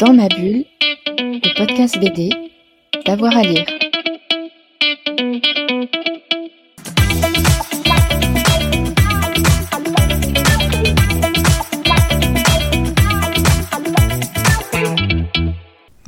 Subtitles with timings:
[0.00, 0.64] Dans ma bulle,
[1.18, 2.30] le podcast BD,
[3.04, 3.66] d'avoir à lire.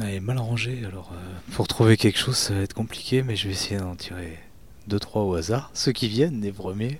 [0.01, 1.17] Elle est mal rangée, alors euh,
[1.53, 4.39] pour trouver quelque chose, ça va être compliqué, mais je vais essayer d'en tirer
[4.87, 5.71] deux trois au hasard.
[5.75, 6.99] Ceux qui viennent, les premiers.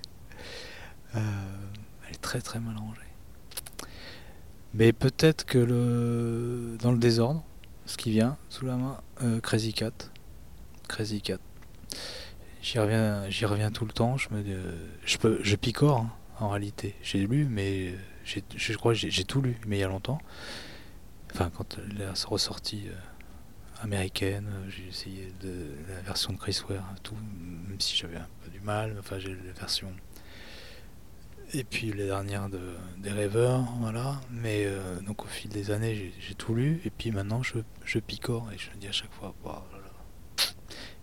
[1.17, 1.21] Euh,
[2.07, 3.12] elle est très très mal rangée.
[4.75, 7.45] Mais peut-être que le dans le désordre,
[7.87, 9.93] ce qui vient sous la main, euh, Crazy Cat.
[10.89, 11.39] Crazy Cat.
[12.63, 14.17] J'y reviens, j'y reviens tout le temps.
[14.17, 14.73] Je me, euh,
[15.05, 16.95] je peux, je picore hein, en réalité.
[17.03, 17.95] J'ai lu, mais
[18.25, 20.21] j'ai- je crois j'ai tout lu, mais il y a longtemps.
[21.35, 26.85] Enfin, quand est ressortie euh, américaine, euh, j'ai essayé de la version de Chris Ware,
[27.03, 27.17] tout,
[27.69, 28.97] même si j'avais un peu du mal.
[28.99, 29.89] Enfin, j'ai la version
[31.55, 32.61] et puis les dernières de,
[32.99, 34.21] des rêveurs, voilà.
[34.31, 36.81] Mais euh, donc au fil des années, j'ai- tout lu.
[36.85, 39.63] Et puis maintenant, je, je picore et je me dis à chaque fois, là,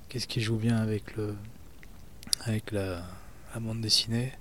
[0.10, 1.36] qu'est-ce qui joue bien avec le,
[2.46, 3.04] avec la,
[3.60, 4.34] bande dessinée?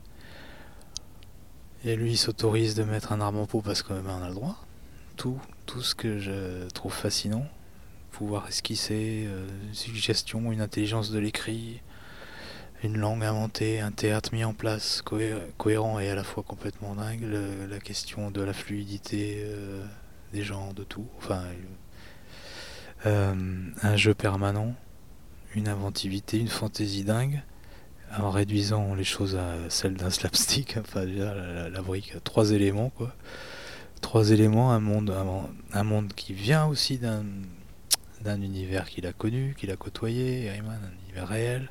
[1.85, 4.35] Et lui, il s'autorise de mettre un arme en peau parce que ben, a le
[4.35, 4.65] droit.
[5.17, 7.47] Tout, tout ce que je trouve fascinant,
[8.13, 11.81] pouvoir esquisser, euh, une suggestion, une intelligence de l'écrit,
[12.85, 16.95] une langue inventée, un théâtre mis en place, cohé- cohérent et à la fois complètement
[16.95, 17.25] dingue,
[17.69, 19.85] la question de la fluidité euh,
[20.33, 21.43] des gens, de tout, enfin,
[23.07, 23.35] euh,
[23.83, 24.75] un jeu permanent,
[25.55, 27.43] une inventivité, une fantaisie dingue,
[28.19, 32.91] en réduisant les choses à celles d'un slapstick, enfin déjà la, la- brique, trois éléments
[32.91, 33.15] quoi,
[34.01, 35.11] trois éléments, un monde,
[35.73, 37.23] un, monde qui vient aussi d'un
[38.43, 41.71] univers qu'il a connu, qu'il a côtoyé, un univers réel,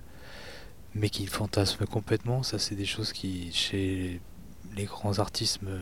[0.98, 2.44] mais qu'il fantasme complètement.
[2.44, 4.20] Ça, c'est des choses qui, chez
[4.76, 5.80] les grands artistes, me,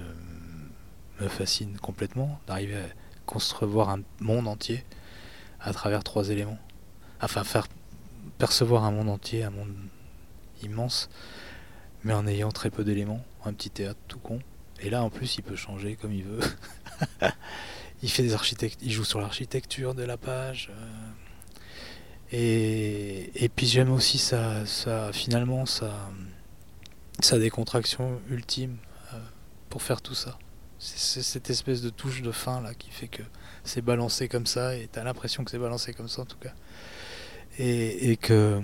[1.21, 2.87] me fascinent complètement, d'arriver à
[3.25, 4.83] concevoir un monde entier
[5.61, 6.59] à travers trois éléments.
[7.21, 7.67] Enfin, faire
[8.37, 9.73] percevoir un monde entier, un monde
[10.61, 11.09] immense,
[12.03, 14.39] mais en ayant très peu d'éléments, un petit théâtre tout con.
[14.81, 16.41] Et là, en plus, il peut changer comme il veut.
[18.03, 20.69] il fait des architectes, il joue sur l'architecture de la page.
[20.71, 21.24] euh,
[22.31, 25.91] et, et puis j'aime aussi sa, sa- finalement sa,
[27.39, 28.77] décontraction ultime
[29.13, 29.17] euh,
[29.69, 30.37] pour faire tout ça.
[30.79, 33.23] C'est cette espèce de touche de fin là qui fait que
[33.63, 36.53] c'est balancé comme ça et t'as l'impression que c'est balancé comme ça en tout cas.
[37.57, 38.61] Et, et que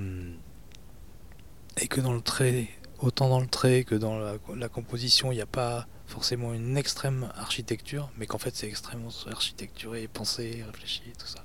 [1.78, 2.68] et que dans le trait,
[3.00, 6.76] autant dans le trait que dans la, la composition, il n'y a pas forcément une
[6.78, 11.44] extrême architecture, mais qu'en fait c'est extrêmement architecturé, pensé, réfléchi, tout ça.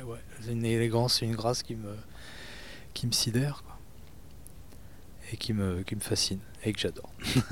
[0.00, 0.18] Et ouais,
[0.48, 1.94] une élégance et une grâce qui me,
[2.94, 3.78] qui me sidère, quoi.
[5.32, 7.10] Et qui me, qui me fascine, et que j'adore.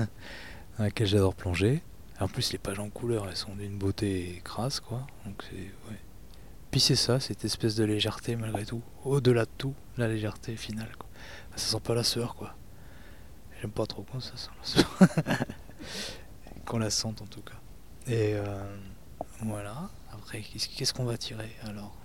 [0.77, 1.83] Dans laquelle j'adore plonger.
[2.19, 5.05] En plus, les pages en couleur, elles sont d'une beauté crasse, quoi.
[5.25, 5.43] Donc.
[6.71, 8.81] Puis c'est ça, cette espèce de légèreté malgré tout.
[9.03, 11.09] Au-delà de tout, la légèreté finale, quoi.
[11.55, 12.55] Ça sent pas la sueur, quoi.
[13.61, 14.97] J'aime pas trop quand ça sent la sueur.
[16.65, 17.59] qu'on la sente en tout cas.
[18.07, 18.77] Et euh,
[19.41, 19.89] voilà.
[20.11, 21.98] Après, qu'est-ce qu'on va tirer alors?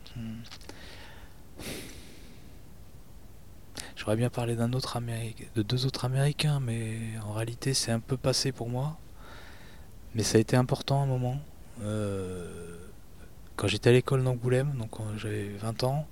[3.97, 8.01] J'aurais bien parlé d'un autre Américain, de deux autres Américains, mais en réalité c'est un
[8.01, 8.99] peu passé pour moi.
[10.15, 11.41] Mais ça a été important à un moment.
[11.83, 12.77] Euh,
[13.57, 16.07] quand j'étais à l'école d'Angoulême, donc quand j'avais 20 ans,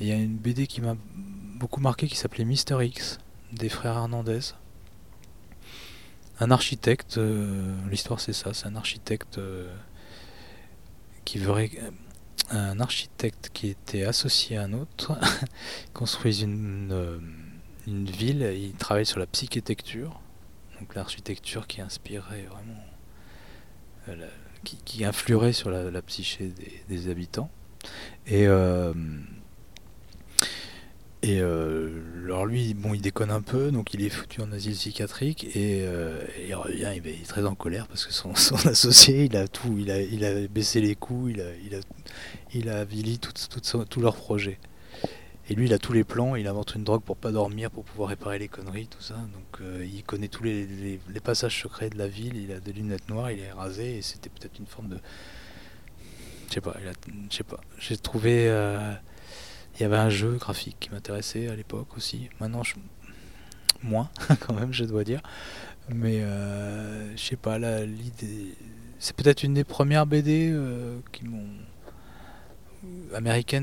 [0.00, 0.96] il y a une BD qui m'a
[1.56, 3.18] beaucoup marqué qui s'appelait Mister X
[3.52, 4.40] des frères Hernandez.
[6.40, 9.72] Un architecte, euh, l'histoire c'est ça, c'est un architecte euh,
[11.24, 11.52] qui veut
[12.50, 15.18] un architecte qui était associé à un autre
[15.94, 17.18] construisent une, euh,
[17.86, 20.20] ville, il travaille sur la psychétecture,
[20.80, 22.84] donc l'architecture qui inspirait vraiment,
[24.08, 24.28] euh,
[24.62, 26.52] qui, influerait sur la, psyché
[26.88, 27.50] des, habitants.
[28.26, 28.94] Et, euh,
[31.22, 31.40] et
[32.24, 35.82] alors lui, bon, il déconne un peu, donc il est foutu en asile psychiatrique et,
[35.82, 38.30] euh, et il revient, il est très en colère parce que son,
[38.66, 41.80] associé, il a tout, il a, il a baissé les coûts, il a, il a,
[42.54, 44.58] il a avili tout, tout son- tous leurs projets.
[45.50, 47.84] Et lui, il a tous les plans, il invente une drogue pour pas dormir, pour
[47.84, 49.14] pouvoir réparer les conneries, tout ça.
[49.14, 53.08] Donc euh, il connaît tous les, passages secrets de la ville, il a des lunettes
[53.10, 54.98] noires, il est rasé, et c'était peut-être une forme de...
[56.48, 56.74] Je sais pas,
[57.30, 57.60] je sais pas.
[57.78, 58.48] J'ai trouvé...
[58.48, 58.94] euh,
[59.74, 62.28] il y avait un jeu graphique qui m'intéressait à l'époque aussi.
[62.40, 62.74] Maintenant, je...
[63.82, 64.10] moins
[64.40, 65.20] quand même, je dois dire.
[65.88, 68.54] Mais euh, je sais pas, l'idée...
[68.98, 70.98] C'est peut-être une des premières BD euh,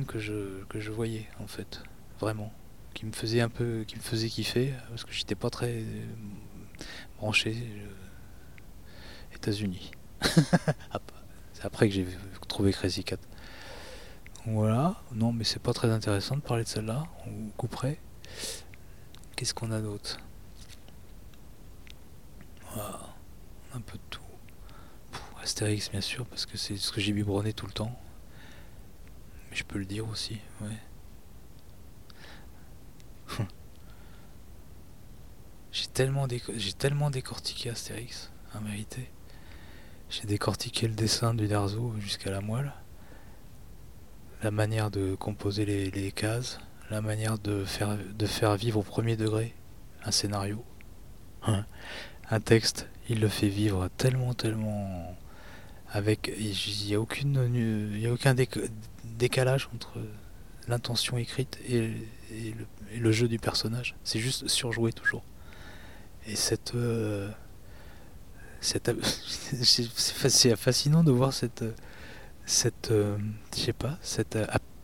[0.07, 1.81] que je, que je voyais, en fait.
[2.19, 2.53] Vraiment.
[2.93, 3.83] Qui me faisait un peu...
[3.87, 6.05] qui me faisait kiffer, parce que j'étais pas très euh,
[7.17, 9.91] branché euh, États-Unis.
[11.53, 12.05] C'est après que j'ai
[12.47, 13.17] trouvé Crazy Cat.
[14.47, 17.99] Voilà, non mais c'est pas très intéressant de parler de celle-là, on couperait.
[19.35, 20.19] Qu'est-ce qu'on a d'autre?
[23.73, 24.21] Un peu de tout.
[25.41, 27.97] Astérix bien sûr, parce que c'est ce que j'ai biberonné tout le temps.
[29.49, 30.77] Mais je peux le dire aussi, ouais.
[35.71, 36.27] j'ai tellement,
[37.09, 39.09] décortiqué Astérix, en vérité.
[40.09, 42.73] J'ai décortiqué le dessin du Darzo jusqu'à la moelle.
[44.43, 46.59] La manière de composer les, cases.
[46.89, 49.53] La manière de faire, de faire vivre au premier degré
[50.03, 50.63] un scénario.
[51.43, 51.65] Hein.
[52.29, 55.17] un texte, il le fait vivre tellement, tellement
[55.91, 58.35] avec il n'y a a aucun
[59.03, 59.99] décalage entre
[60.67, 61.93] l'intention écrite et,
[62.97, 65.23] le, jeu du personnage c'est juste surjoué toujours
[66.27, 66.35] et
[66.75, 67.29] euh,
[68.61, 71.63] c'est fascinant de voir cette
[72.45, 73.17] cette euh,
[73.51, 74.37] sais pas cette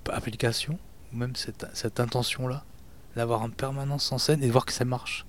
[0.09, 0.79] application
[1.13, 2.63] ou même cette, cette intention là
[3.15, 5.25] d'avoir en permanence en scène et de voir que ça marche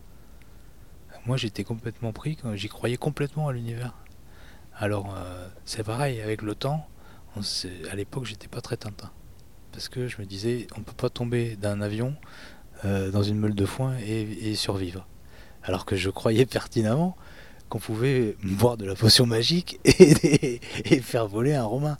[1.26, 3.94] moi j'étais complètement pris j'y croyais complètement à l'univers
[4.80, 6.86] alors, euh, c'est pareil, avec le temps,
[7.90, 9.10] à l'époque, j'étais pas très Tintin.
[9.72, 12.14] Parce que je me disais, on peut pas tomber d'un avion
[12.84, 15.06] euh, dans une meule de foin et, survivre.
[15.64, 17.16] Alors que je croyais pertinemment
[17.68, 20.60] qu'on pouvait boire de la potion magique et,
[21.00, 21.98] faire voler un Romain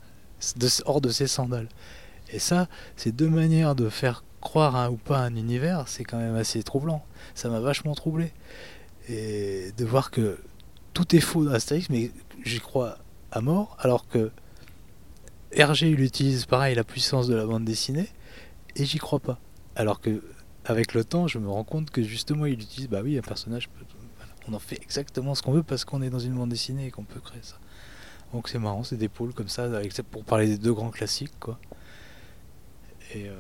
[0.85, 1.69] hors de ses sandales.
[2.31, 6.37] Et ça, ces deux manières de faire croire ou pas un univers, c'est quand même
[6.37, 7.05] assez troublant.
[7.35, 8.33] Ça m'a vachement troublé.
[9.09, 10.39] Et de voir que
[10.93, 12.11] tout est faux dans Astérix, mais
[12.45, 12.99] j'y crois
[13.31, 14.31] à mort, alors que
[15.53, 18.09] Hergé il utilise pareil la puissance de la bande dessinée,
[18.77, 19.39] et j'y crois pas.
[19.77, 20.23] Alors que
[20.65, 23.71] avec le temps, je me rends compte que justement il utilise, bah oui, un personnage,
[24.47, 26.91] on en fait exactement ce qu'on veut parce qu'on est dans une bande dessinée et
[26.91, 27.59] qu'on peut créer ça.
[28.33, 29.69] Donc c'est marrant, c'est des pôles comme ça,
[30.11, 31.59] pour parler des deux grands classiques, quoi.
[33.15, 33.35] Et euh,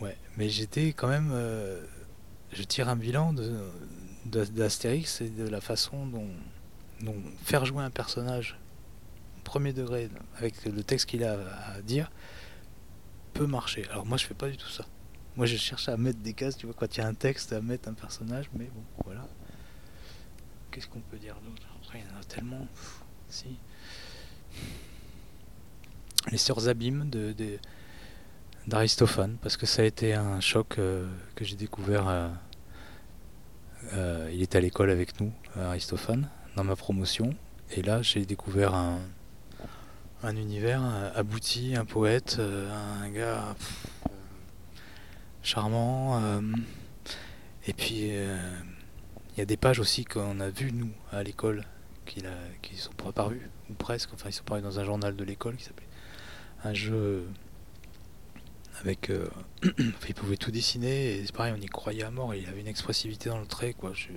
[0.00, 1.84] ouais, mais j'étais quand même, euh,
[2.52, 3.34] je tire un bilan
[4.26, 6.26] d'Astérix et de la façon dont
[7.44, 8.58] faire jouer un personnage
[9.44, 11.38] premier degré avec le texte qu'il a
[11.74, 12.10] à dire
[13.32, 13.86] peut marcher.
[13.90, 14.84] Alors moi je fais pas du tout ça.
[15.36, 17.52] Moi je cherche à mettre des cases, tu vois, quand il y a un texte
[17.52, 19.26] à mettre un personnage, mais bon voilà.
[20.70, 21.66] Qu'est-ce qu'on peut dire d'autre?
[21.80, 22.66] Après il y en a tellement.
[26.30, 27.34] Les Sœurs Abîmes de,
[28.66, 32.08] d'Aristophane, parce que ça a été un choc euh, que j'ai découvert.
[32.08, 32.28] Euh,
[33.94, 37.34] euh, il était à l'école avec nous, Aristophane dans ma promotion.
[37.72, 38.98] Et là, j'ai découvert un,
[40.22, 40.82] un univers
[41.14, 43.54] abouti, un poète, un gars
[45.42, 46.20] charmant.
[47.66, 51.64] Et puis, il y a des pages aussi qu'on a vues, nous, à l'école,
[52.62, 54.10] qui, sont pas parues, ou presque.
[54.14, 55.88] Enfin, ils sont parus dans un journal de l'école qui s'appelait
[56.64, 57.26] Un jeu
[58.80, 59.10] avec.
[59.78, 62.66] il pouvait tout dessiner, et c'est pareil, on y croyait à mort, il avait une
[62.66, 63.92] expressivité dans le trait, quoi.
[63.94, 64.08] Je,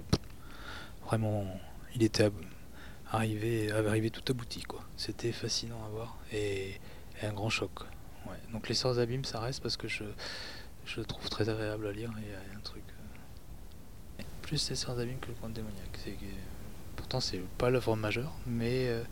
[1.06, 1.46] vraiment
[1.96, 2.30] il était
[3.12, 4.84] arrivé, arrivé tout abouti quoi.
[4.98, 6.80] C'était fascinant à voir et,
[7.22, 7.72] un grand choc.
[8.26, 8.36] Ouais.
[8.52, 10.04] Donc les Sœurs Abîmes ça reste parce que je,
[10.86, 12.84] je le trouve très agréable à lire et un truc.
[14.20, 15.98] Euh, plus les Sœurs Abîmes que le Conte démoniaque.
[16.04, 16.18] C'est,
[17.14, 19.04] pourtant c'est pas l'œuvre majeure, mais euh,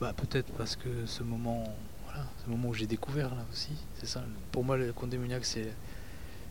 [0.00, 1.64] bah, peut-être parce que ce moment,
[2.04, 4.22] voilà, ce moment où j'ai découvert là aussi, c'est ça.
[4.52, 5.72] Pour moi le Conte démoniaque c'est,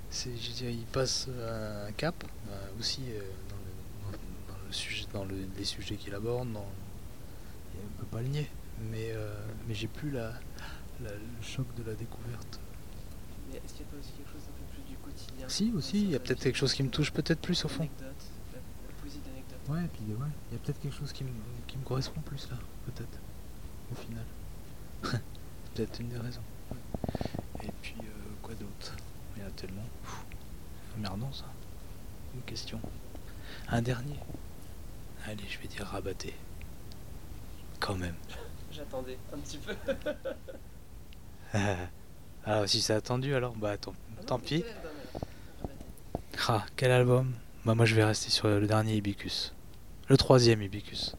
[0.09, 1.27] c'est je dirais, il passe
[1.87, 2.15] un cap
[2.47, 3.01] bah, aussi.
[3.11, 3.21] Euh,
[4.71, 8.49] sujet, dans les sujets qu'il aborde, dans, on peut pas le nier.
[8.91, 9.33] Mais, euh,
[9.67, 10.33] mais j'ai plus la,
[10.99, 11.09] le
[11.41, 12.59] choc de la découverte.
[13.49, 15.71] Mais est-ce qu'il n'y a pas aussi quelque chose un peu plus du quotidien Si,
[15.73, 17.87] aussi, il y a peut-être quelque chose qui me touche peut-être plus au fond.
[19.69, 21.29] Ouais, et puis ouais, il y a peut-être quelque chose qui me,
[21.67, 23.19] qui me correspond plus là, peut-être,
[23.91, 24.23] au final.
[25.75, 26.41] peut-être une des raisons.
[27.63, 28.95] Et puis, euh, quoi d'autre?
[29.35, 29.83] Il y a tellement.
[30.97, 31.45] Merdant ça.
[32.33, 32.79] Une question.
[33.69, 34.17] Un dernier.
[35.25, 36.33] Allez, je vais dire rabatté.
[37.79, 38.15] Quand même.
[38.71, 39.75] J'attendais un petit peu.
[42.45, 44.63] alors si c'est attendu alors, bah tant, Ah non, tant pis.
[44.63, 44.93] alors
[46.47, 47.33] Ah, quel album?
[47.65, 49.53] Bah moi je vais rester sur le dernier Ibicus.
[50.09, 51.15] Le troisième Ibicus.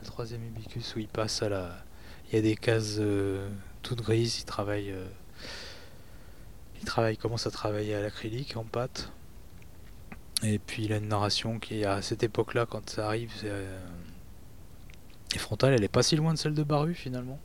[0.00, 1.76] Le troisième Ibicus où il passe à la...
[2.28, 3.50] Il y a des cases euh,
[3.82, 4.90] toutes grises, il travaille...
[4.90, 5.06] euh,
[6.80, 9.12] Il travaille, il commence à travailler à l'acrylique, en pâte.
[10.42, 13.78] Et puis il a une narration qui, à cette époque-là, quand ça arrive, c'est, euh,
[15.62, 17.38] elle est pas si loin de celle de Baru finalement.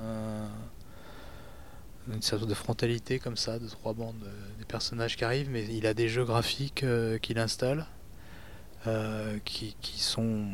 [0.00, 0.48] Euh,
[2.12, 4.28] une sorte de frontalité comme ça, de trois bandes,
[4.58, 6.84] des personnages qui arrivent, mais il a des jeux graphiques
[7.22, 7.86] qu'il installe,
[8.86, 10.46] euh, qui, qui sont,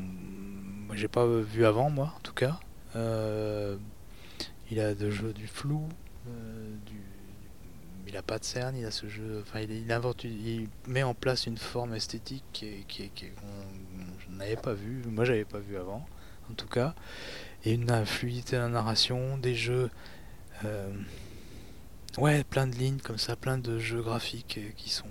[0.95, 2.59] j'ai pas vu avant moi en tout cas.
[2.97, 3.77] Euh,
[4.71, 5.89] Il a de jeux du flou,
[6.29, 7.01] euh, du,
[8.07, 11.15] il a pas de cerne, il a ce jeu, enfin il, invente, il met en
[11.15, 15.77] place une forme esthétique est- qui, qui qu'on- n'avais pas vu, moi j'avais pas vu
[15.79, 16.07] avant,
[16.51, 16.95] en tout cas,
[17.65, 19.91] et une fluidité dans la narration, des jeux,
[22.19, 25.07] ouais, plein de lignes comme ça, plein de jeux graphiques qui sont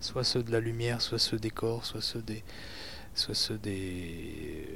[0.00, 2.42] soit ceux de la lumière, soit ceux des corps, soit ceux des,
[3.14, 4.66] soit ceux des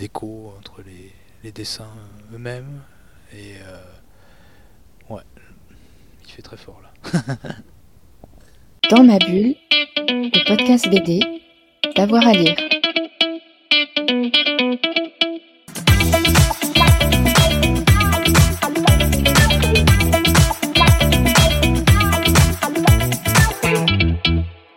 [0.00, 1.12] euh, entre les,
[1.44, 1.90] les dessins
[2.32, 2.82] eux-mêmes,
[3.32, 5.22] et euh, ouais,
[6.24, 6.92] il fait très fort là.
[8.90, 9.54] Dans ma bulle,
[10.08, 11.20] le podcast BD,
[11.96, 12.71] d'avoir à lire.